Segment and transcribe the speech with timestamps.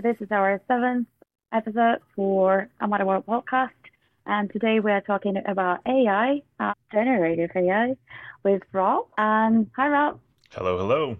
[0.00, 1.08] This is our seventh
[1.52, 3.70] episode for Amada World podcast.
[4.26, 7.96] And today we are talking about AI, uh, generative AI,
[8.44, 9.06] with Rob.
[9.18, 10.20] And hi, Rob.
[10.52, 11.16] Hello, hello.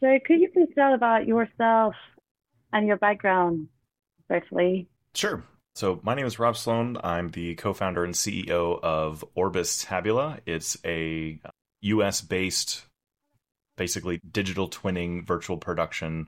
[0.00, 1.94] So, could you please tell about yourself
[2.72, 3.68] and your background
[4.26, 4.88] briefly?
[5.14, 5.44] Sure.
[5.76, 6.96] So, my name is Rob Sloan.
[7.04, 10.40] I'm the co founder and CEO of Orbis Tabula.
[10.44, 11.40] It's a
[11.82, 12.84] US based,
[13.76, 16.26] basically digital twinning virtual production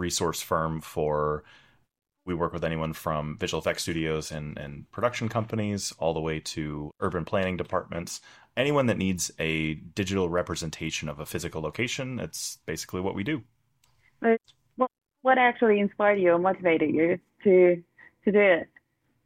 [0.00, 1.44] resource firm for
[2.26, 6.38] we work with anyone from visual effects studios and, and production companies all the way
[6.38, 8.20] to urban planning departments.
[8.56, 13.42] Anyone that needs a digital representation of a physical location it's basically what we do.
[14.76, 14.90] What,
[15.22, 17.82] what actually inspired you or motivated you to
[18.24, 18.68] to do it?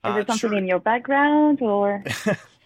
[0.04, 0.59] Is uh, it something sure.
[0.59, 2.04] in your background or?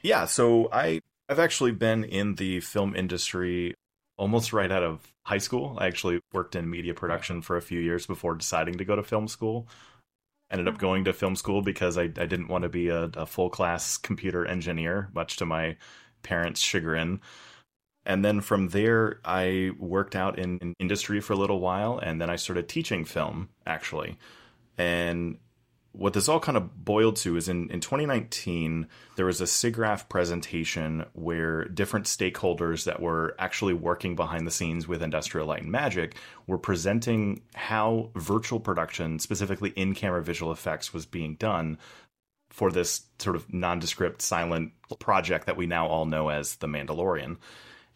[0.03, 3.75] Yeah so i i've actually been in the film industry
[4.19, 5.77] almost right out of high school.
[5.79, 9.03] I actually worked in media production for a few years before deciding to go to
[9.03, 9.69] film school.
[10.51, 10.81] Ended up mm-hmm.
[10.81, 13.97] going to film school because I, I didn't want to be a, a full class
[13.97, 15.77] computer engineer, much to my
[16.23, 17.21] parents' chagrin.
[18.05, 22.21] And then from there, I worked out in, in industry for a little while, and
[22.21, 24.19] then I started teaching film actually.
[24.77, 25.39] And
[25.99, 30.09] what this all kind of boiled to is in, in 2019, there was a SIGGRAPH
[30.09, 35.73] presentation where different stakeholders that were actually working behind the scenes with Industrial Light and
[35.73, 36.15] Magic
[36.47, 41.79] were presenting how virtual production, specifically in camera visual effects, was being done
[42.49, 47.39] for this sort of nondescript silent project that we now all know as The Mandalorian.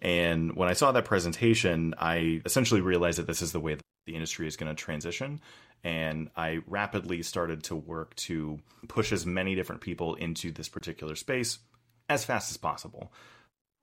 [0.00, 4.14] And when I saw that presentation, I essentially realized that this is the way the
[4.16, 5.40] industry is going to transition
[5.84, 11.16] and I rapidly started to work to push as many different people into this particular
[11.16, 11.58] space
[12.08, 13.12] as fast as possible.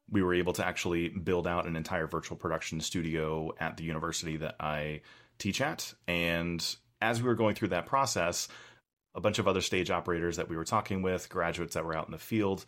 [0.10, 4.38] We were able to actually build out an entire virtual production studio at the university
[4.38, 5.02] that I
[5.38, 5.94] teach at.
[6.08, 6.64] And
[7.02, 8.48] as we were going through that process,
[9.16, 12.08] a bunch of other stage operators that we were talking with, graduates that were out
[12.08, 12.66] in the field,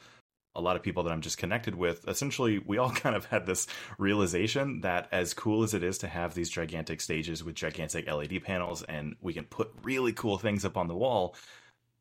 [0.56, 3.46] a lot of people that I'm just connected with, essentially, we all kind of had
[3.46, 3.68] this
[3.98, 8.44] realization that as cool as it is to have these gigantic stages with gigantic LED
[8.44, 11.36] panels and we can put really cool things up on the wall,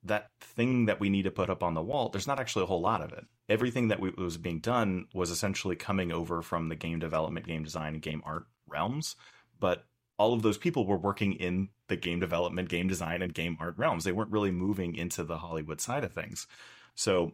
[0.04, 2.66] that thing that we need to put up on the wall, there's not actually a
[2.66, 3.24] whole lot of it.
[3.48, 7.64] Everything that we, was being done was essentially coming over from the game development, game
[7.64, 9.16] design, and game art realms.
[9.58, 9.84] But
[10.16, 13.76] all of those people were working in the game development, game design, and game art
[13.76, 14.04] realms.
[14.04, 16.46] They weren't really moving into the Hollywood side of things.
[16.94, 17.32] So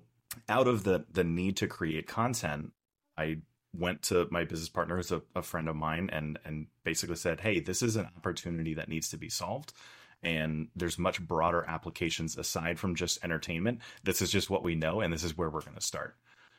[0.49, 2.73] out of the the need to create content,
[3.17, 3.39] I
[3.75, 7.41] went to my business partner, who's a, a friend of mine, and and basically said,
[7.41, 9.73] "Hey, this is an opportunity that needs to be solved."
[10.23, 13.81] and there's much broader applications aside from just entertainment.
[14.03, 16.17] This is just what we know, and this is where we're going to start.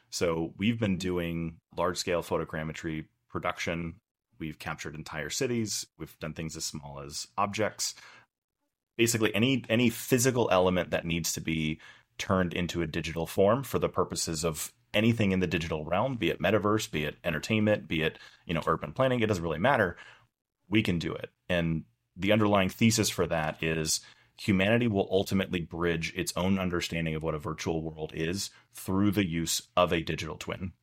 [0.10, 3.96] So we've been doing large scale photogrammetry production.
[4.40, 5.86] We've captured entire cities.
[5.98, 7.96] We've done things as small as objects.
[8.98, 11.80] Basically, any any physical element that needs to be
[12.18, 16.30] turned into a digital form for the purposes of anything in the digital realm, be
[16.30, 19.98] it metaverse, be it entertainment, be it, you know, urban planning, it doesn't really matter.
[20.70, 21.30] We can do it.
[21.50, 21.84] And
[22.16, 24.02] the underlying thesis for that is
[24.40, 29.26] humanity will ultimately bridge its own understanding of what a virtual world is through the
[29.26, 30.74] use of a digital twin.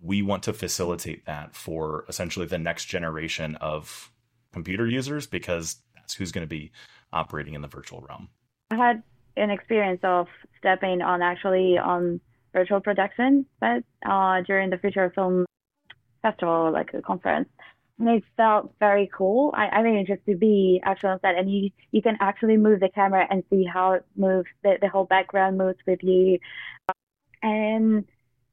[0.00, 4.10] We want to facilitate that for essentially the next generation of
[4.52, 6.72] computer users because that's who's going to be
[7.12, 8.28] operating in the virtual realm.
[8.70, 9.02] I had
[9.40, 10.26] an experience of
[10.58, 12.20] stepping on actually on
[12.52, 15.44] virtual production, but uh, during the Future Film
[16.22, 17.48] Festival, like a conference.
[17.98, 19.52] And it felt very cool.
[19.54, 22.80] I, I mean, just to be actually on set and you, you can actually move
[22.80, 26.38] the camera and see how it moves, the, the whole background moves with you.
[27.42, 28.04] And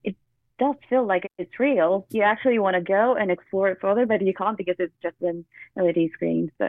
[0.04, 0.16] it
[0.60, 2.06] does feel like it's real.
[2.10, 5.16] You actually want to go and explore it further, but you can't because it's just
[5.22, 5.46] an
[5.78, 6.52] LED screen.
[6.58, 6.68] So.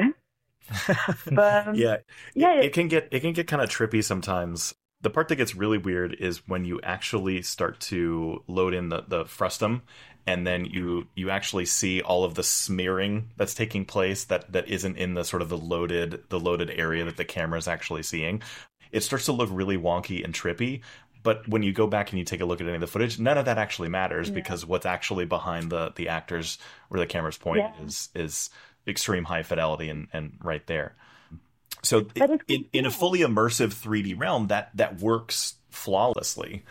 [1.33, 1.99] but um, yeah,
[2.35, 4.75] yeah, it, it, can get it can get kind of trippy sometimes.
[5.01, 9.05] The part that gets really weird is when you actually start to load in the
[9.07, 9.83] the frustum,
[10.27, 14.69] and then you you actually see all of the smearing that's taking place that that
[14.69, 18.03] isn't in the sort of the loaded the loaded area that the camera is actually
[18.03, 18.43] seeing.
[18.91, 20.81] It starts to look really wonky and trippy,
[21.22, 23.19] but when you go back and you take a look at any of the footage,
[23.19, 24.34] none of that actually matters yeah.
[24.34, 26.59] because what's actually behind the the actors
[26.89, 27.84] where the camera's point yeah.
[27.84, 28.51] is is
[28.89, 30.95] extreme high fidelity and, and right there.
[31.83, 32.07] So
[32.49, 36.65] in, in a fully immersive 3D realm, that that works flawlessly.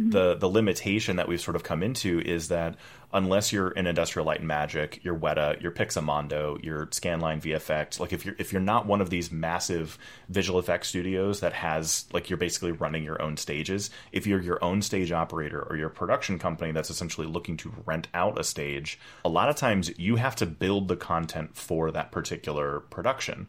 [0.00, 0.10] Mm-hmm.
[0.10, 2.76] The the limitation that we've sort of come into is that
[3.12, 8.12] unless you're in Industrial Light and Magic, you're Weta, your Pixomondo, your Scanline VFX, like
[8.12, 9.96] if you're if you're not one of these massive
[10.28, 14.62] visual effects studios that has like you're basically running your own stages, if you're your
[14.64, 18.98] own stage operator or your production company that's essentially looking to rent out a stage,
[19.24, 23.46] a lot of times you have to build the content for that particular production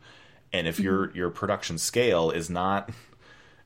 [0.54, 0.84] And if mm-hmm.
[0.84, 2.92] your your production scale is not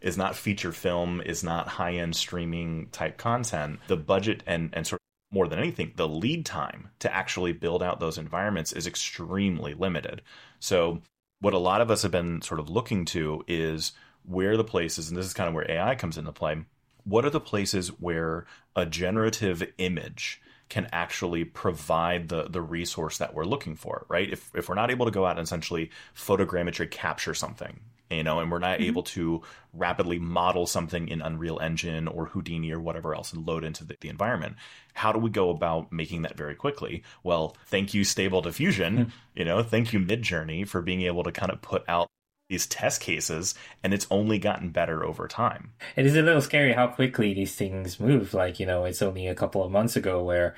[0.02, 4.86] is not feature film, is not high end streaming type content, the budget and and
[4.88, 8.88] sort of more than anything, the lead time to actually build out those environments is
[8.88, 10.22] extremely limited.
[10.60, 11.02] So
[11.40, 13.94] what a lot of us have been sort of looking to is
[14.24, 16.64] where the places, and this is kind of where AI comes into play.
[17.04, 18.46] What are the places where
[18.76, 24.32] a generative image can actually provide the the resource that we're looking for, right?
[24.32, 28.40] If if we're not able to go out and essentially photogrammetry capture something, you know,
[28.40, 28.88] and we're not mm-hmm.
[28.88, 29.42] able to
[29.74, 33.96] rapidly model something in Unreal Engine or Houdini or whatever else and load into the,
[34.02, 34.56] the environment,
[34.94, 37.04] how do we go about making that very quickly?
[37.24, 38.98] Well, thank you, Stable Diffusion.
[38.98, 39.10] Mm-hmm.
[39.36, 42.08] You know, thank you, Midjourney, for being able to kind of put out
[42.50, 43.54] these test cases
[43.84, 45.72] and it's only gotten better over time.
[45.96, 48.34] It is a little scary how quickly these things move.
[48.34, 50.56] Like, you know, it's only a couple of months ago where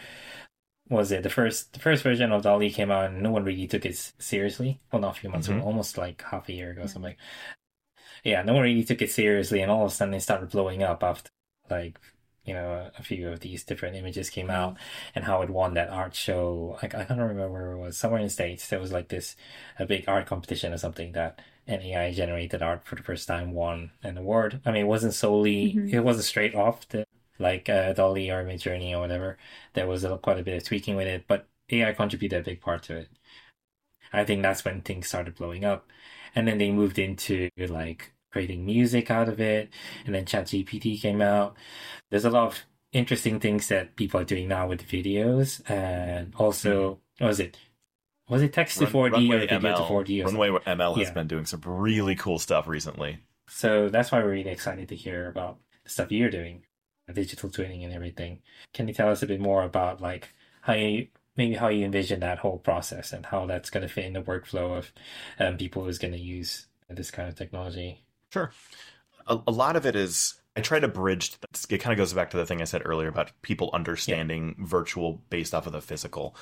[0.91, 3.67] was it the first the first version of DALL-E came out and no one really
[3.67, 4.79] took it seriously.
[4.91, 5.59] Well not a few months mm-hmm.
[5.59, 7.15] ago, almost like half a year ago, something.
[8.23, 10.83] Yeah, no one really took it seriously and all of a sudden it started blowing
[10.83, 11.29] up after
[11.69, 11.97] like
[12.43, 14.55] you know, a few of these different images came mm-hmm.
[14.55, 14.77] out
[15.13, 16.77] and how it won that art show.
[16.81, 18.67] Like, I can't remember where it was, somewhere in the States.
[18.67, 19.35] There was like this,
[19.77, 23.51] a big art competition or something that an AI generated art for the first time
[23.53, 24.59] won an award.
[24.65, 25.95] I mean, it wasn't solely, mm-hmm.
[25.95, 27.05] it wasn't straight off the,
[27.41, 29.37] like, uh, DALL-E or Midjourney or whatever.
[29.73, 32.61] There was a, quite a bit of tweaking with it, but AI contributed a big
[32.61, 33.09] part to it.
[34.13, 35.87] I think that's when things started blowing up.
[36.35, 39.69] And then they moved into like creating music out of it.
[40.05, 41.55] And then ChatGPT came out.
[42.09, 42.59] There's a lot of
[42.91, 45.61] interesting things that people are doing now with videos.
[45.69, 47.57] And also, what was it?
[48.29, 49.77] Was it text to 4D Runway or video ML.
[49.77, 50.21] to 4D?
[50.21, 50.77] Or Runway something?
[50.77, 51.13] ML has yeah.
[51.13, 53.19] been doing some really cool stuff recently.
[53.49, 56.63] So that's why we're really excited to hear about the stuff you're doing,
[57.11, 58.39] digital twinning and everything.
[58.73, 60.29] Can you tell us a bit more about like
[60.61, 64.05] how you maybe how you envision that whole process and how that's going to fit
[64.05, 64.91] in the workflow of
[65.39, 68.03] um, people who's going to use this kind of technology?
[68.31, 68.51] Sure.
[69.27, 71.37] A, a lot of it is I try to bridge.
[71.69, 74.65] It kind of goes back to the thing I said earlier about people understanding yeah.
[74.67, 76.35] virtual based off of the physical.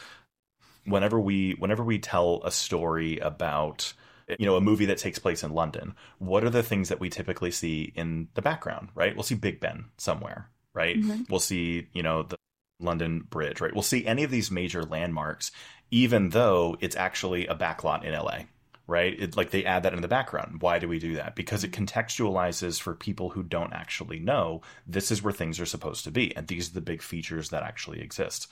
[0.86, 3.94] Whenever we whenever we tell a story about
[4.40, 7.10] you know a movie that takes place in London, what are the things that we
[7.10, 8.90] typically see in the background?
[8.96, 10.50] Right, we'll see Big Ben somewhere.
[10.80, 11.24] Right, mm-hmm.
[11.30, 12.38] we'll see you know the
[12.80, 13.60] London Bridge.
[13.60, 15.52] Right, we'll see any of these major landmarks,
[15.92, 18.44] even though it's actually a backlot in LA
[18.90, 19.16] right?
[19.20, 20.62] It, like they add that in the background.
[20.62, 21.36] Why do we do that?
[21.36, 26.04] Because it contextualizes for people who don't actually know this is where things are supposed
[26.06, 28.52] to be, and these are the big features that actually exist.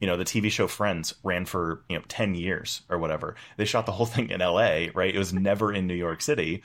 [0.00, 3.36] You know, the TV show Friends ran for you know ten years or whatever.
[3.56, 4.90] They shot the whole thing in L.A.
[4.90, 5.14] Right?
[5.14, 6.62] It was never in New York City.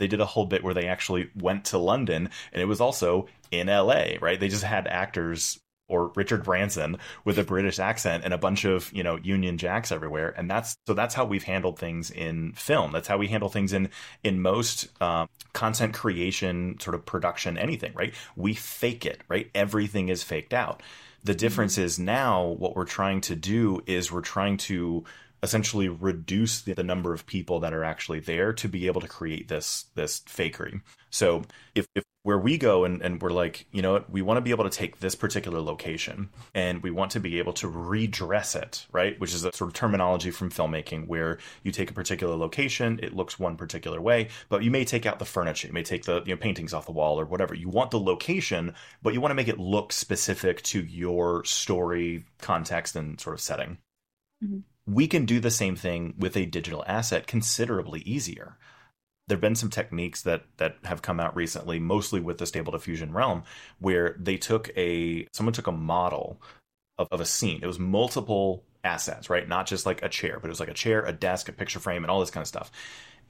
[0.00, 3.28] They did a whole bit where they actually went to London, and it was also
[3.52, 4.18] in L.A.
[4.20, 4.40] Right?
[4.40, 5.60] They just had actors
[5.90, 9.92] or Richard Branson with a British accent and a bunch of, you know, Union Jacks
[9.92, 10.32] everywhere.
[10.36, 12.92] And that's, so that's how we've handled things in film.
[12.92, 13.90] That's how we handle things in,
[14.22, 18.14] in most um, content creation, sort of production, anything, right?
[18.36, 19.50] We fake it, right?
[19.52, 20.80] Everything is faked out.
[21.24, 21.84] The difference mm-hmm.
[21.84, 25.04] is now what we're trying to do is we're trying to
[25.42, 29.08] essentially reduce the, the, number of people that are actually there to be able to
[29.08, 30.80] create this this fakery.
[31.10, 31.42] So
[31.74, 34.42] if, if where we go and, and we're like, you know what, we want to
[34.42, 38.54] be able to take this particular location and we want to be able to redress
[38.54, 39.18] it, right?
[39.18, 43.16] Which is a sort of terminology from filmmaking where you take a particular location, it
[43.16, 46.22] looks one particular way, but you may take out the furniture, you may take the
[46.26, 47.54] you know, paintings off the wall or whatever.
[47.54, 52.26] You want the location, but you want to make it look specific to your story,
[52.38, 53.78] context, and sort of setting.
[54.44, 54.58] Mm-hmm
[54.90, 58.56] we can do the same thing with a digital asset considerably easier.
[59.28, 62.72] There have been some techniques that that have come out recently, mostly with the stable
[62.72, 63.44] diffusion realm,
[63.78, 66.42] where they took a someone took a model
[66.98, 67.60] of, of a scene.
[67.62, 69.48] It was multiple assets, right?
[69.48, 71.78] Not just like a chair, but it was like a chair, a desk, a picture
[71.78, 72.72] frame, and all this kind of stuff.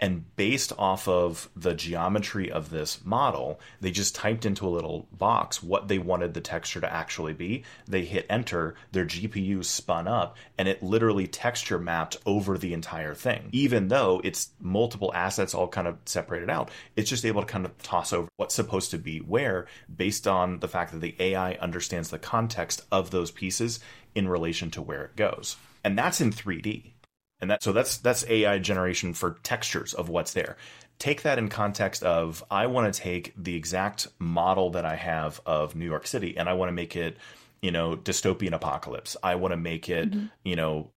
[0.00, 5.06] And based off of the geometry of this model, they just typed into a little
[5.12, 7.64] box what they wanted the texture to actually be.
[7.86, 13.14] They hit enter, their GPU spun up, and it literally texture mapped over the entire
[13.14, 13.50] thing.
[13.52, 17.66] Even though it's multiple assets all kind of separated out, it's just able to kind
[17.66, 21.52] of toss over what's supposed to be where based on the fact that the AI
[21.56, 23.80] understands the context of those pieces
[24.14, 25.56] in relation to where it goes.
[25.84, 26.92] And that's in 3D
[27.40, 30.56] and that so that's that's AI generation for textures of what's there.
[30.98, 35.40] Take that in context of I want to take the exact model that I have
[35.46, 37.16] of New York City and I want to make it,
[37.62, 39.16] you know, dystopian apocalypse.
[39.22, 40.26] I want to make it, mm-hmm.
[40.44, 40.90] you know,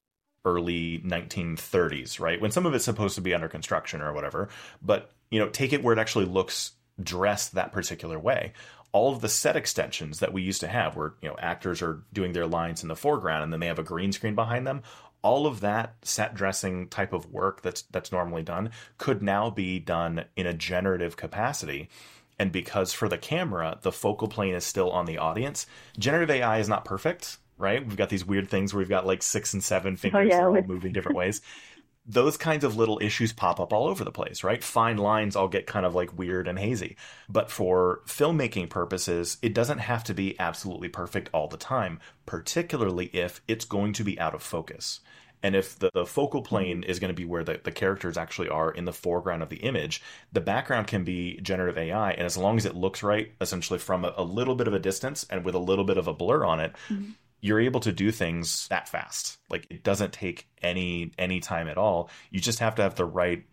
[0.45, 2.41] early 1930s, right?
[2.41, 4.49] When some of it's supposed to be under construction or whatever,
[4.81, 8.53] but you know, take it where it actually looks dressed that particular way
[8.93, 12.03] all of the set extensions that we used to have where you know actors are
[12.13, 14.81] doing their lines in the foreground and then they have a green screen behind them
[15.23, 19.79] all of that set dressing type of work that's that's normally done could now be
[19.79, 21.89] done in a generative capacity.
[22.37, 25.65] And because for the camera the focal plane is still on the audience.
[25.97, 27.85] Generative ai is not perfect right?
[27.85, 30.45] We've got these weird things where we've got like six and seven fingers oh, yeah,
[30.45, 31.41] all moving different ways
[32.05, 34.63] those kinds of little issues pop up all over the place, right?
[34.63, 36.97] Fine lines all get kind of like weird and hazy.
[37.29, 43.05] But for filmmaking purposes, it doesn't have to be absolutely perfect all the time, particularly
[43.07, 44.99] if it's going to be out of focus.
[45.41, 48.47] And if the, the focal plane is going to be where the, the characters actually
[48.47, 52.11] are in the foreground of the image, the background can be generative AI.
[52.11, 54.79] And as long as it looks right, essentially from a, a little bit of a
[54.79, 57.11] distance and with a little bit of a blur on it, mm-hmm
[57.43, 59.37] you're able to do things that fast.
[59.49, 62.09] Like it doesn't take any any time at all.
[62.31, 63.43] You just have to have the right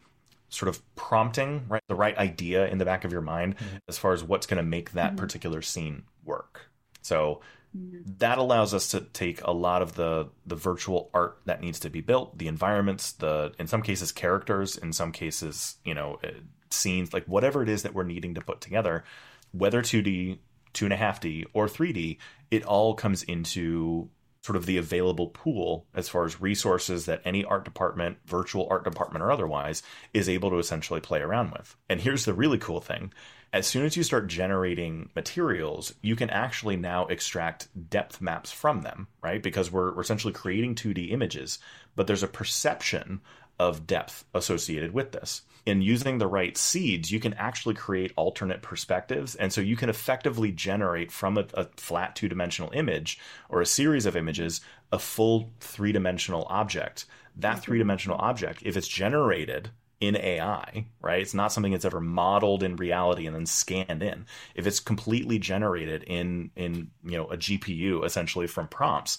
[0.49, 1.82] sort of prompting, right?
[1.88, 3.78] The right idea in the back of your mind mm-hmm.
[3.88, 5.16] as far as what's going to make that mm-hmm.
[5.16, 6.70] particular scene work.
[7.02, 7.40] So
[7.76, 8.02] mm-hmm.
[8.18, 11.90] that allows us to take a lot of the the virtual art that needs to
[11.90, 16.28] be built, the environments, the in some cases characters, in some cases, you know, uh,
[16.70, 19.02] scenes, like whatever it is that we're needing to put together,
[19.50, 20.38] whether 2D,
[20.72, 22.18] two and a half D or 3D,
[22.50, 24.10] it all comes into
[24.42, 28.84] sort of the available pool as far as resources that any art department, virtual art
[28.84, 29.82] department or otherwise,
[30.14, 31.76] is able to essentially play around with.
[31.88, 33.12] And here's the really cool thing.
[33.52, 38.82] As soon as you start generating materials, you can actually now extract depth maps from
[38.82, 39.42] them, right?
[39.42, 41.58] Because we're, we're essentially creating 2D images,
[41.96, 43.20] but there's a perception
[43.60, 45.42] of depth associated with this.
[45.66, 49.34] In using the right seeds, you can actually create alternate perspectives.
[49.34, 53.18] And so you can effectively generate from a, a flat two dimensional image
[53.50, 57.04] or a series of images a full three dimensional object.
[57.36, 57.60] That mm-hmm.
[57.60, 59.68] three dimensional object, if it's generated
[60.00, 61.20] in AI, right?
[61.20, 64.24] It's not something that's ever modeled in reality and then scanned in.
[64.54, 69.18] If it's completely generated in in you know a GPU essentially from prompts,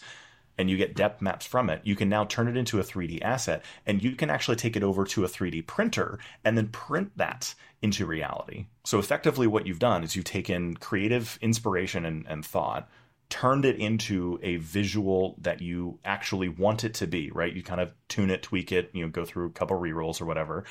[0.61, 3.21] and you get depth maps from it, you can now turn it into a 3D
[3.23, 7.11] asset and you can actually take it over to a 3D printer and then print
[7.17, 8.67] that into reality.
[8.85, 12.87] So effectively what you've done is you've taken creative inspiration and, and thought,
[13.29, 17.53] turned it into a visual that you actually want it to be, right?
[17.53, 20.25] You kind of tune it, tweak it, you know, go through a couple rerolls or
[20.25, 20.63] whatever.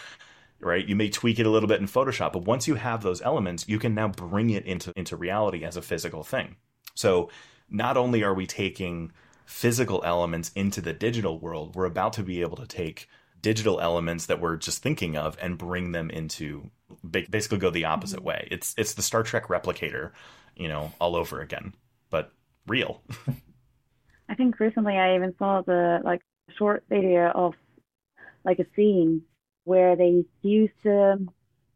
[0.62, 3.22] Right, you may tweak it a little bit in Photoshop, but once you have those
[3.22, 6.56] elements, you can now bring it into into reality as a physical thing.
[6.94, 7.30] So,
[7.70, 9.10] not only are we taking
[9.50, 13.08] physical elements into the digital world, we're about to be able to take
[13.42, 16.70] digital elements that we're just thinking of and bring them into
[17.10, 18.26] basically go the opposite mm-hmm.
[18.26, 18.48] way.
[18.50, 20.12] It's it's the Star Trek replicator,
[20.56, 21.74] you know, all over again,
[22.10, 22.32] but
[22.68, 23.02] real.
[24.28, 26.22] I think recently I even saw the like
[26.56, 27.54] short video of
[28.44, 29.22] like a scene
[29.64, 31.28] where they used um,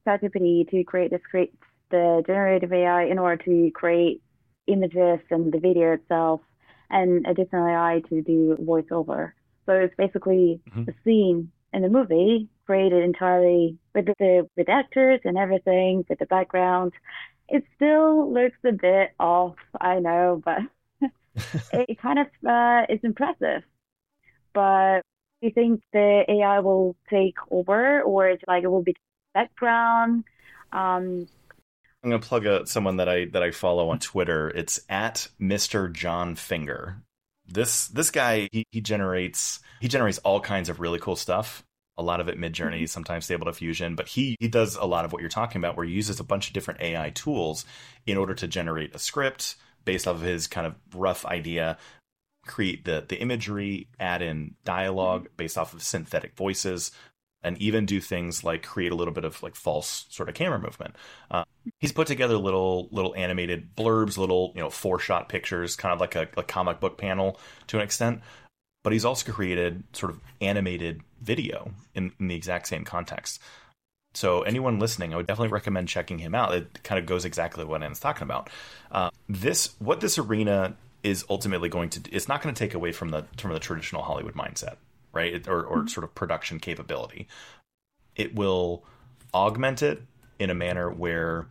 [0.06, 1.52] ChatGPT to create this create
[1.90, 4.22] the generative AI in order to create
[4.68, 6.40] images and the video itself
[6.90, 9.32] and additional AI to do voiceover.
[9.66, 10.90] So it's basically mm-hmm.
[10.90, 16.26] a scene in the movie created entirely with the with actors and everything, with the
[16.26, 16.92] background.
[17.48, 20.60] It still looks a bit off, I know, but
[21.72, 23.62] it kind of uh, is impressive.
[24.54, 25.02] But
[25.40, 28.96] do you think the AI will take over, or it's like it will be
[29.34, 30.24] background?
[30.72, 31.26] Um,
[32.04, 34.50] I'm gonna plug a, someone that I that I follow on Twitter.
[34.50, 35.90] It's at Mr.
[35.90, 37.02] Jon Finger.
[37.46, 41.64] This this guy he, he generates he generates all kinds of really cool stuff.
[41.96, 42.86] A lot of it Midjourney, mm-hmm.
[42.86, 45.86] sometimes Stable Diffusion, but he he does a lot of what you're talking about, where
[45.86, 47.64] he uses a bunch of different AI tools
[48.06, 49.56] in order to generate a script
[49.86, 51.78] based off of his kind of rough idea,
[52.46, 55.36] create the the imagery, add in dialogue mm-hmm.
[55.38, 56.90] based off of synthetic voices,
[57.42, 60.58] and even do things like create a little bit of like false sort of camera
[60.58, 60.96] movement.
[61.30, 61.44] Uh,
[61.78, 66.00] he's put together little little animated blurbs, little you know four shot pictures, kind of
[66.00, 68.20] like a, a comic book panel to an extent.
[68.82, 73.40] But he's also created sort of animated video in, in the exact same context.
[74.12, 76.54] So anyone listening, I would definitely recommend checking him out.
[76.54, 78.50] It kind of goes exactly what Anne's talking about.
[78.90, 82.92] Uh, this what this arena is ultimately going to it's not going to take away
[82.92, 84.76] from the from the traditional Hollywood mindset
[85.14, 85.46] right?
[85.48, 85.86] Or, or mm-hmm.
[85.86, 87.28] sort of production capability.
[88.16, 88.84] It will
[89.32, 90.02] augment it
[90.38, 91.48] in a manner where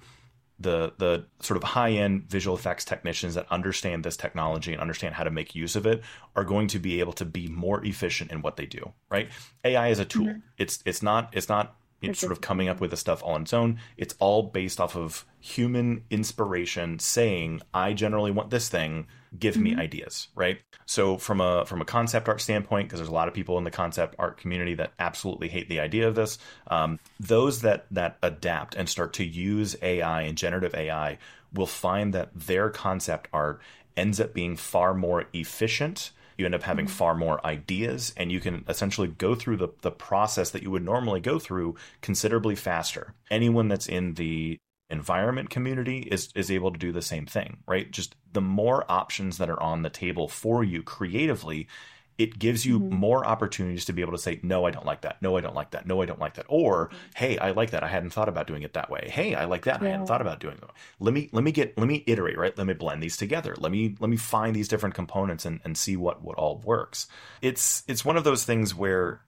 [0.60, 5.16] the the sort of high end visual effects technicians that understand this technology and understand
[5.16, 6.04] how to make use of it
[6.36, 8.94] are going to be able to be more efficient in what they do.
[9.10, 9.30] Right?
[9.64, 10.28] AI is a tool.
[10.28, 10.40] Mm-hmm.
[10.58, 11.76] It's it's not it's not
[12.12, 13.80] it's sort of coming up with the stuff all on its own.
[13.98, 19.08] It's all based off of human inspiration saying, I generally want this thing,
[19.38, 19.64] give mm-hmm.
[19.64, 20.60] me ideas, right?
[20.86, 23.64] So from a from a concept art standpoint, because there's a lot of people in
[23.64, 28.18] the concept art community that absolutely hate the idea of this, um, those that that
[28.22, 31.18] adapt and start to use AI and generative AI
[31.54, 33.62] will find that their concept art
[33.96, 36.96] ends up being far more efficient You end up having mm-hmm.
[36.96, 40.84] far more ideas, and you can essentially go through the, the process that you would
[40.84, 43.14] normally go through considerably faster.
[43.30, 44.58] Anyone that's in the
[44.90, 47.92] environment community is is able to do the same thing, right?
[47.92, 51.68] Just the more options that are on the table for you creatively,
[52.18, 52.96] it gives you mm-hmm.
[52.96, 55.22] more opportunities to be able to say, no, I don't like that.
[55.22, 55.88] No, I don't like that.
[55.88, 56.46] No, I don't like that.
[56.48, 57.84] Or, hey, I like that.
[57.84, 59.10] I hadn't thought about doing it that way.
[59.12, 59.82] Hey, I like that.
[59.82, 59.88] Yeah.
[59.88, 60.64] I hadn't thought about doing it.
[61.00, 62.58] Let me let me get let me iterate, right?
[62.58, 63.56] Let me blend these together.
[63.58, 67.08] Let me let me find these different components and, and see what what all works.
[67.42, 69.22] It's it's one of those things where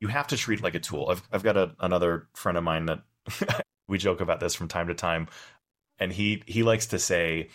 [0.00, 1.08] you have to treat it like a tool.
[1.10, 3.02] I've I've got a, another friend of mine that
[3.88, 5.28] we joke about this from time to time,
[5.98, 7.48] and he he likes to say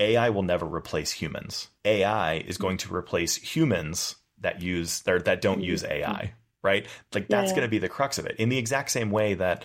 [0.00, 1.68] AI will never replace humans.
[1.84, 5.92] AI is going to replace humans that use or that don't use mm-hmm.
[5.92, 6.86] AI, right?
[7.14, 7.56] Like that's yeah.
[7.56, 8.36] going to be the crux of it.
[8.36, 9.64] In the exact same way that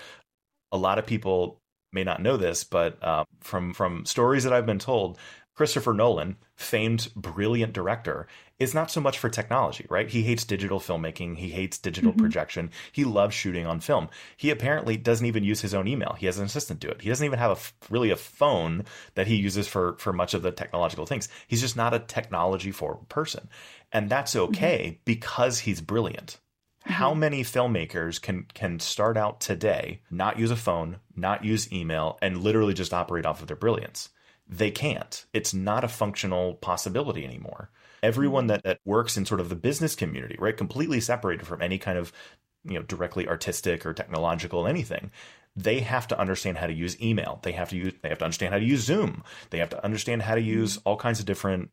[0.72, 1.62] a lot of people
[1.94, 5.18] may not know this, but uh, from from stories that I've been told,
[5.56, 8.28] Christopher Nolan, famed brilliant director,
[8.60, 10.10] is not so much for technology, right?
[10.10, 11.38] He hates digital filmmaking.
[11.38, 12.22] He hates digital mm-hmm.
[12.22, 12.72] projection.
[12.92, 14.10] He loves shooting on film.
[14.36, 16.16] He apparently doesn't even use his own email.
[16.20, 17.02] He has an assistant do it.
[17.02, 18.84] He doesn't even have a really a phone
[19.16, 21.30] that he uses for for much of the technological things.
[21.48, 23.50] He's just not a technology forward person,
[23.94, 24.52] and that's mm-hmm.
[24.54, 25.02] okay mm-hmm.
[25.06, 26.38] because he's brilliant.
[26.84, 26.94] Mm-hmm.
[26.94, 32.18] How many filmmakers can can start out today, not use a phone, not use email,
[32.22, 34.10] and literally just operate off of their brilliance?
[34.48, 35.26] They can't.
[35.34, 37.70] It's not a functional possibility anymore
[38.06, 40.56] everyone that, that works in sort of the business community, right?
[40.56, 42.14] Completely separated from any kind of,
[42.64, 45.12] you know, directly artistic or technological anything.
[45.56, 47.40] They have to understand how to use email.
[47.42, 49.24] They have to use they have to understand how to use Zoom.
[49.50, 50.50] They have to understand how to mm-hmm.
[50.50, 51.72] use all kinds of different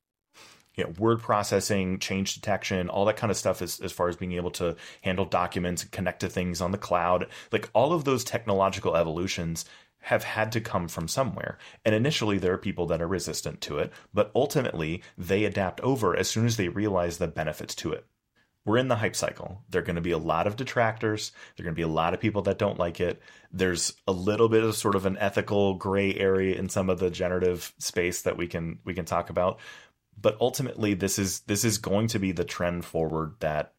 [0.77, 4.17] you know, word processing, change detection, all that kind of stuff as, as far as
[4.17, 7.27] being able to handle documents and connect to things on the cloud.
[7.51, 9.67] Like all of those technological evolutions
[10.03, 11.59] have had to come from somewhere.
[11.85, 16.17] And initially, there are people that are resistant to it, but ultimately, they adapt over
[16.17, 18.07] as soon as they realize the benefits to it.
[18.65, 19.63] We're in the hype cycle.
[19.69, 21.33] There are going to be a lot of detractors.
[21.57, 23.21] There are going to be a lot of people that don't like it.
[23.53, 27.11] There's a little bit of sort of an ethical gray area in some of the
[27.11, 29.59] generative space that we can we can talk about.
[30.21, 33.73] But ultimately, this is this is going to be the trend forward that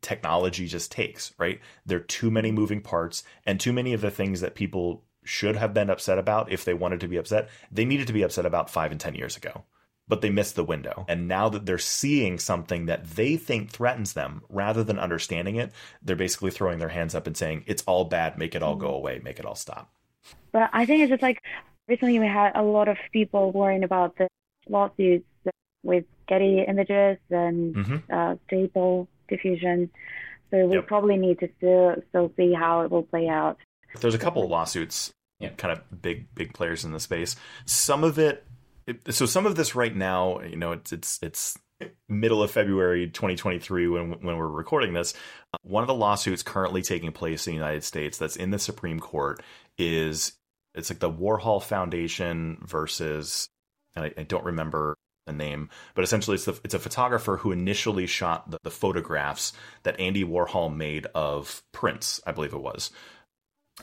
[0.00, 1.34] technology just takes.
[1.38, 1.60] Right?
[1.84, 5.56] There are too many moving parts, and too many of the things that people should
[5.56, 8.46] have been upset about if they wanted to be upset, they needed to be upset
[8.46, 9.64] about five and 10 years ago.
[10.08, 11.04] But they missed the window.
[11.08, 15.72] And now that they're seeing something that they think threatens them, rather than understanding it,
[16.02, 18.88] they're basically throwing their hands up and saying, it's all bad, make it all go
[18.88, 19.92] away, make it all stop.
[20.52, 21.40] But I think it's just like
[21.86, 24.28] recently we had a lot of people worrying about the
[24.68, 25.26] lawsuits
[25.82, 27.96] with Getty images and mm-hmm.
[28.12, 29.90] uh, stable diffusion.
[30.50, 30.86] So we yep.
[30.86, 33.58] probably need to still, still see how it will play out.
[33.98, 35.12] There's a couple of lawsuits,
[35.56, 37.36] kind of big big players in the space.
[37.64, 38.46] Some of it,
[38.86, 41.58] it, so some of this right now, you know, it's it's it's
[42.08, 45.14] middle of February 2023 when when we're recording this.
[45.62, 49.00] One of the lawsuits currently taking place in the United States that's in the Supreme
[49.00, 49.42] Court
[49.78, 50.32] is
[50.74, 53.48] it's like the Warhol Foundation versus
[53.96, 58.06] I, I don't remember the name, but essentially it's the, it's a photographer who initially
[58.06, 62.90] shot the, the photographs that Andy Warhol made of Prince, I believe it was.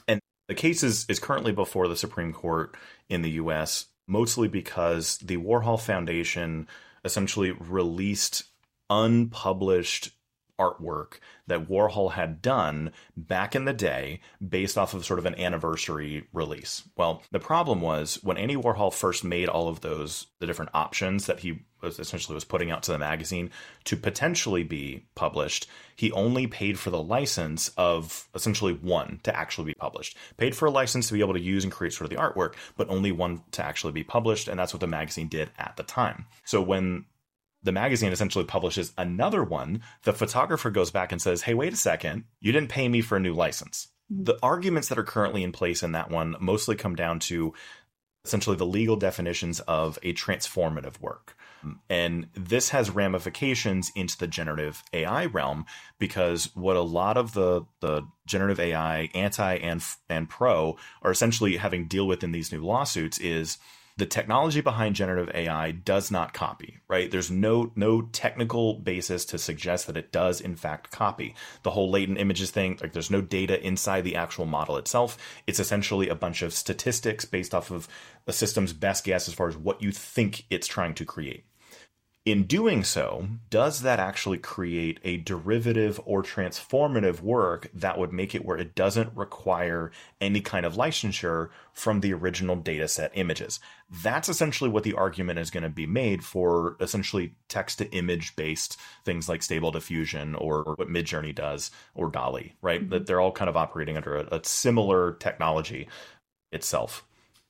[0.07, 2.75] And the case is, is currently before the Supreme Court
[3.09, 6.67] in the US, mostly because the Warhol Foundation
[7.03, 8.43] essentially released
[8.89, 10.11] unpublished
[10.59, 15.35] artwork that Warhol had done back in the day based off of sort of an
[15.35, 16.83] anniversary release.
[16.95, 21.25] Well, the problem was when Andy Warhol first made all of those the different options
[21.25, 23.51] that he was essentially was putting out to the magazine
[23.85, 29.65] to potentially be published, he only paid for the license of essentially one to actually
[29.65, 30.17] be published.
[30.37, 32.53] Paid for a license to be able to use and create sort of the artwork,
[32.75, 35.83] but only one to actually be published, and that's what the magazine did at the
[35.83, 36.25] time.
[36.45, 37.05] So when
[37.67, 41.77] the magazine essentially publishes another one, the photographer goes back and says, Hey, wait a
[41.77, 43.89] second, you didn't pay me for a new license.
[44.11, 44.23] Mm-hmm.
[44.23, 47.53] The arguments that are currently in place in that one mostly come down to
[48.23, 51.35] essentially the legal definitions of a transformative work.
[51.89, 55.65] And this has ramifications into the generative AI realm
[55.99, 61.57] because what a lot of the, the generative AI anti and, and pro are essentially
[61.57, 63.57] having deal with in these new lawsuits is
[63.97, 67.09] the technology behind generative AI does not copy, right?
[67.09, 71.35] There's no no technical basis to suggest that it does in fact copy.
[71.63, 75.17] The whole latent images thing, like there's no data inside the actual model itself.
[75.47, 77.87] It's essentially a bunch of statistics based off of
[78.27, 81.43] a system's best guess as far as what you think it's trying to create
[82.27, 88.35] In doing so, does that actually create a derivative or transformative work that would make
[88.35, 93.61] it where it doesn't require any kind of licensure from the original dataset images?
[94.03, 98.35] That's essentially what the argument is going to be made for essentially text to image
[98.35, 102.81] based things like Stable Diffusion or, or what Midjourney does or DALL-E, right?
[102.81, 102.89] Mm-hmm.
[102.89, 105.87] That they're all kind of operating under a, a similar technology
[106.51, 107.05] itself.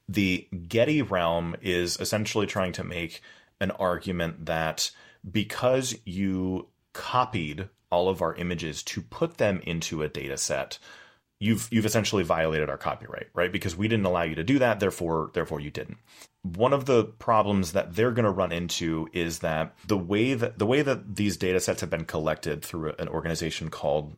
[0.07, 3.23] The Getty realm is essentially trying to make
[3.59, 4.91] an argument that
[5.29, 10.77] because you copied all of our images to put them into a data set,
[11.39, 13.51] you've you've essentially violated our copyright, right?
[13.51, 15.97] Because we didn't allow you to do that, therefore therefore you didn't.
[16.43, 20.59] One of the problems that they're going to run into is that the way that
[20.59, 24.17] the way that these data sets have been collected through an organization called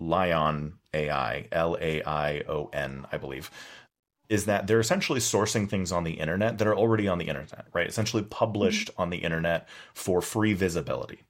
[0.00, 3.50] LAION AI, L A I O N, I believe
[4.32, 7.66] is that they're essentially sourcing things on the internet that are already on the internet,
[7.74, 7.86] right?
[7.86, 9.02] Essentially published mm-hmm.
[9.02, 11.20] on the internet for free visibility.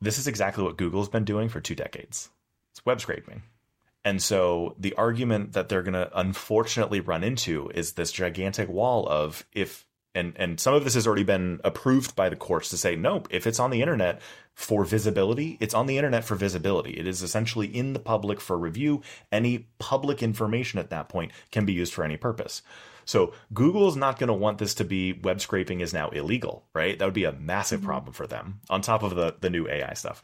[0.00, 2.30] This is exactly what Google's been doing for two decades.
[2.70, 3.42] It's web scraping.
[4.04, 9.08] And so the argument that they're going to unfortunately run into is this gigantic wall
[9.08, 12.76] of if and and some of this has already been approved by the courts to
[12.76, 14.20] say nope if it's on the internet
[14.54, 16.92] for visibility it's on the internet for visibility.
[16.92, 19.02] It is essentially in the public for review.
[19.32, 22.62] Any public information at that point can be used for any purpose.
[23.04, 26.64] So google is not going to want this to be web scraping is now illegal
[26.74, 26.98] right?
[26.98, 27.88] That would be a massive mm-hmm.
[27.88, 30.22] problem for them on top of the the new ai stuff.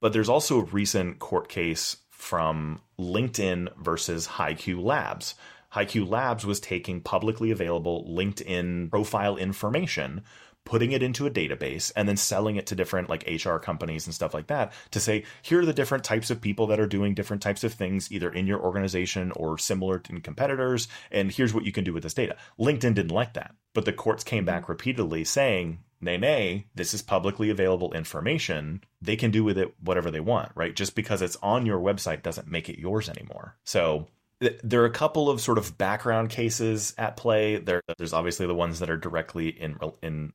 [0.00, 5.34] But there's also a recent court case from linkedin versus hiQ Labs
[5.74, 10.22] hiQ Labs was taking publicly available LinkedIn profile information,
[10.64, 14.14] putting it into a database, and then selling it to different like HR companies and
[14.14, 17.14] stuff like that to say, here are the different types of people that are doing
[17.14, 21.64] different types of things, either in your organization or similar to competitors, and here's what
[21.64, 22.36] you can do with this data.
[22.58, 27.02] LinkedIn didn't like that, but the courts came back repeatedly saying, nay, nay, this is
[27.02, 28.82] publicly available information.
[29.02, 30.74] They can do with it whatever they want, right?
[30.74, 33.56] Just because it's on your website doesn't make it yours anymore.
[33.64, 34.06] So
[34.40, 37.56] there are a couple of sort of background cases at play.
[37.56, 40.32] There, there's obviously the ones that are directly in in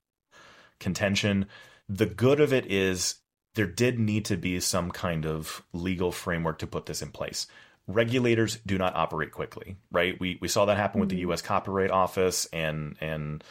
[0.79, 1.47] contention.
[1.87, 3.15] The good of it is
[3.55, 7.47] there did need to be some kind of legal framework to put this in place.
[7.87, 10.19] Regulators do not operate quickly, right?
[10.19, 11.29] We we saw that happen with the mm-hmm.
[11.29, 11.41] U.S.
[11.41, 13.43] Copyright Office and and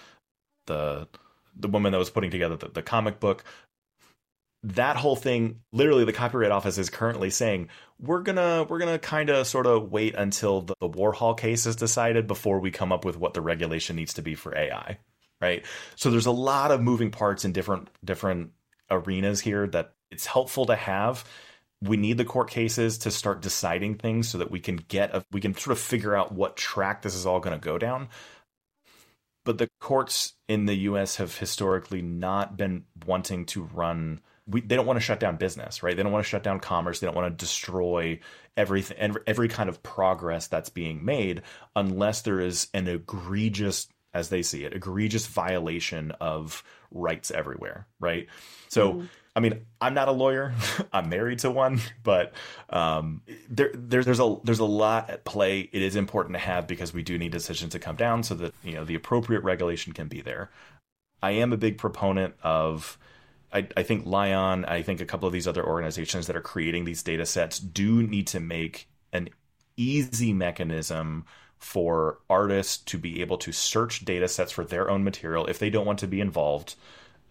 [0.67, 1.09] the
[1.57, 3.45] the woman that was putting together the, the comic book
[4.65, 7.69] that whole thing literally the copyright office is currently saying
[8.01, 11.77] we're gonna we're gonna kind of sort of wait until the, the, warhol case is
[11.77, 14.99] decided before we come up with what the regulation needs to be for ai
[15.41, 15.65] right?
[15.97, 18.51] So there's a lot of moving parts in different different
[18.91, 21.25] arenas here that it's helpful to have.
[21.81, 25.25] We need the court cases to start deciding things so that we can get a,
[25.31, 28.09] we can sort of figure out what track this is all going to go down.
[29.45, 34.77] But the courts in the US have historically not been wanting to run we, they
[34.77, 35.97] don't want to shut down business, right?
[35.97, 37.01] They don't want to shut down commerce.
[37.01, 38.21] They don't want to destroy
[38.57, 41.43] everything and every kind of progress that's being made
[41.77, 48.27] unless there is an egregious, as they see it, egregious violation of rights everywhere, right?
[48.69, 49.09] So, mm.
[49.37, 50.55] I mean, I'm not a lawyer.
[50.93, 52.33] I'm married to one, but
[52.71, 55.61] um, there, there, there's a there's a lot at play.
[55.61, 58.55] It is important to have because we do need decisions to come down so that
[58.65, 60.51] you know the appropriate regulation can be there.
[61.23, 62.99] I am a big proponent of
[63.53, 66.85] I, I think Laion, I think a couple of these other organizations that are creating
[66.85, 69.31] these data sets do need to make an
[69.77, 71.25] easy mechanism
[71.59, 75.71] for artists to be able to search data sets for their own material if they
[75.71, 76.75] don't want to be involved.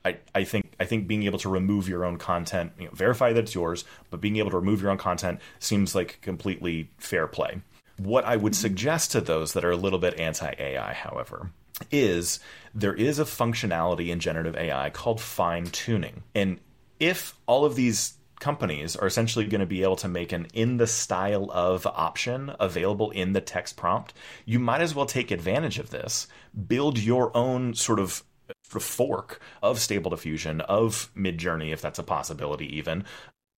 [0.03, 3.33] I, I think I think being able to remove your own content, you know, verify
[3.33, 7.27] that it's yours, but being able to remove your own content seems like completely fair
[7.27, 7.61] play.
[7.97, 11.51] What I would suggest to those that are a little bit anti AI, however,
[11.91, 12.39] is
[12.73, 16.23] there is a functionality in generative AI called fine tuning.
[16.35, 16.59] And
[16.99, 20.77] if all of these companies are essentially going to be able to make an in
[20.77, 24.13] the style of option available in the text prompt,
[24.45, 26.27] you might as well take advantage of this.
[26.67, 28.23] Build your own sort of
[28.63, 33.03] fork of stable diffusion of midjourney if that's a possibility even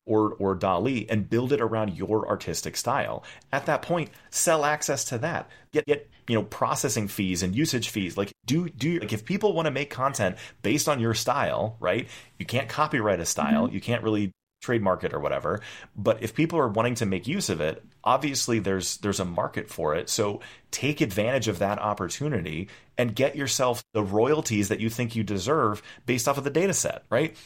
[0.10, 3.24] or or DALL-E and build it around your artistic style.
[3.54, 5.50] At that point, sell access to that.
[5.72, 8.17] Get get you know processing fees and usage fees.
[8.17, 12.08] Like do do like if people want to make content based on your style, right?
[12.39, 13.65] You can't copyright a style.
[13.65, 13.76] Mm-hmm.
[13.76, 15.62] You can't really trademark it or whatever.
[15.95, 19.69] But if people are wanting to make use of it, obviously there's there's a market
[19.69, 20.10] for it.
[20.10, 20.41] So
[20.72, 22.67] take advantage of that opportunity
[22.98, 26.74] and get yourself the royalties that you think you deserve based off of the data
[26.74, 27.38] set, right?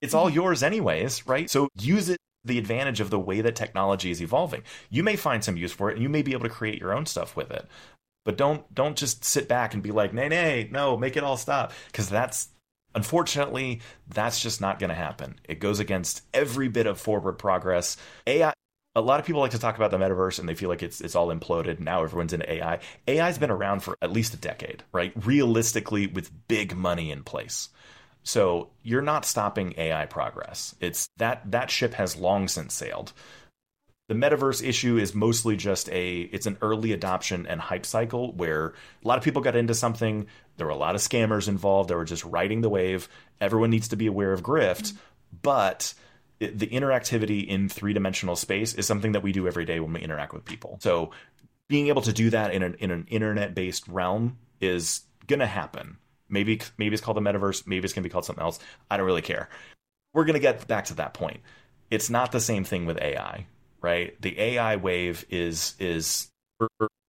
[0.00, 0.36] It's all mm-hmm.
[0.36, 1.50] yours anyways, right?
[1.50, 4.62] So use it the advantage of the way that technology is evolving.
[4.88, 6.94] You may find some use for it and you may be able to create your
[6.94, 7.66] own stuff with it.
[8.24, 11.36] But don't don't just sit back and be like, "Nay, nay, no, make it all
[11.36, 12.48] stop," because that's
[12.96, 15.38] Unfortunately, that's just not going to happen.
[15.44, 17.98] It goes against every bit of forward progress.
[18.26, 18.54] AI
[18.94, 21.02] a lot of people like to talk about the metaverse and they feel like it's
[21.02, 21.78] it's all imploded.
[21.78, 22.80] Now everyone's into AI.
[23.06, 25.12] AI's been around for at least a decade, right?
[25.26, 27.68] Realistically with big money in place.
[28.26, 30.74] So you're not stopping AI progress.
[30.80, 33.12] It's that that ship has long since sailed.
[34.08, 38.74] The metaverse issue is mostly just a it's an early adoption and hype cycle where
[39.04, 41.94] a lot of people got into something, there were a lot of scammers involved, they
[41.94, 43.08] were just riding the wave.
[43.40, 44.96] Everyone needs to be aware of grift, mm-hmm.
[45.42, 45.94] but
[46.40, 50.00] it, the interactivity in three-dimensional space is something that we do every day when we
[50.00, 50.78] interact with people.
[50.82, 51.12] So
[51.68, 55.98] being able to do that in an in an internet-based realm is going to happen.
[56.28, 58.58] Maybe maybe it's called the metaverse, maybe it's going to be called something else.
[58.90, 59.48] I don't really care.
[60.12, 61.40] We're going to get back to that point.
[61.90, 63.46] It's not the same thing with AI,
[63.80, 64.20] right?
[64.20, 66.28] The AI wave is is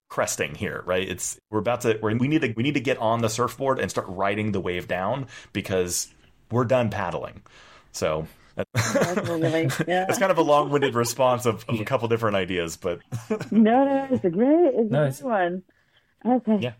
[0.08, 1.08] cresting here, right?
[1.08, 3.78] It's we're about to we're, we need to we need to get on the surfboard
[3.78, 6.12] and start riding the wave down because
[6.50, 7.42] we're done paddling.
[7.92, 8.26] So
[9.04, 10.06] really, yeah.
[10.08, 11.82] it's kind of a long-winded response of, of yeah.
[11.82, 13.00] a couple different ideas, but
[13.50, 15.22] no, no, it's a great, it's no, a it's...
[15.22, 15.62] one.
[16.24, 16.58] Okay.
[16.60, 16.72] Yeah.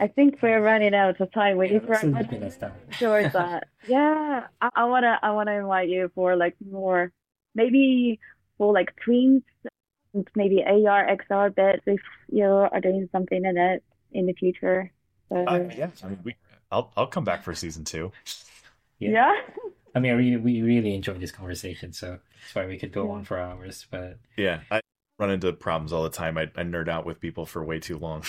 [0.00, 1.58] I think we're running out of time.
[1.58, 3.68] Waiting yeah, for sure that.
[3.86, 7.12] yeah, I, I, wanna, I wanna invite you for like more,
[7.54, 8.18] maybe
[8.56, 9.42] for like tweens,
[10.34, 14.90] maybe AR, XR bits if you are doing something in it in the future.
[15.28, 16.34] So, uh, yeah, I mean, we,
[16.72, 18.10] I'll, I'll come back for season two.
[18.98, 19.10] Yeah.
[19.10, 19.32] yeah.
[19.94, 23.24] I mean, we we really enjoyed this conversation, so that's why we could go on
[23.24, 23.88] for hours.
[23.90, 24.80] But yeah, I
[25.18, 26.38] run into problems all the time.
[26.38, 28.22] I, I nerd out with people for way too long.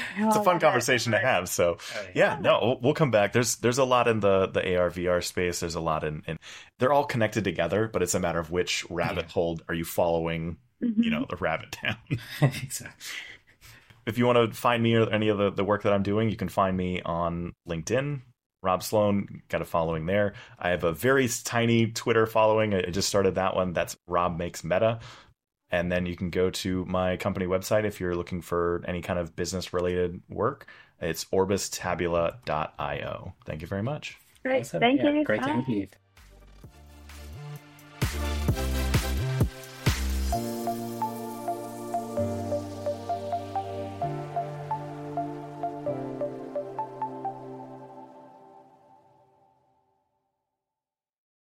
[0.18, 1.48] it's a fun conversation to have.
[1.48, 3.32] So oh, yeah, no, we'll come back.
[3.32, 5.60] There's there's a lot in the the AR VR space.
[5.60, 6.38] There's a lot in, in
[6.78, 9.32] they're all connected together, but it's a matter of which rabbit yeah.
[9.32, 10.58] hole are you following.
[10.82, 11.02] Mm-hmm.
[11.02, 11.96] You know, the rabbit down.
[12.40, 13.04] exactly.
[14.04, 16.28] If you want to find me or any of the, the work that I'm doing,
[16.28, 18.22] you can find me on LinkedIn,
[18.62, 20.34] Rob Sloan, got a following there.
[20.58, 22.74] I have a very tiny Twitter following.
[22.74, 23.72] I just started that one.
[23.72, 25.00] That's Rob Makes Meta.
[25.72, 29.18] And then you can go to my company website if you're looking for any kind
[29.18, 30.66] of business related work.
[31.00, 33.34] It's orbistabula.io.
[33.46, 34.18] Thank you very much.
[34.44, 34.60] Great.
[34.60, 34.80] Awesome.
[34.80, 35.24] Thank yeah, you.
[35.24, 35.48] Great Bye.
[35.48, 35.86] to meet you.